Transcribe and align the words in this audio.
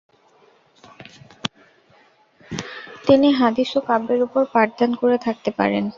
তিনি 3.07 3.27
হাদিস 3.39 3.69
ও 3.77 3.79
কাব্যের 3.87 4.19
উপর 4.27 4.43
পাঠদান 4.53 4.91
করে 5.01 5.17
থাকতে 5.25 5.49
পারেন। 5.59 5.85